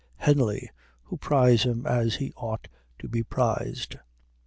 [0.15, 0.71] Henley
[1.03, 2.67] who prize him as he ought
[2.97, 3.97] to be prized.